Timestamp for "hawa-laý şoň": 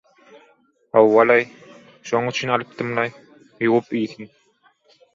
0.97-2.33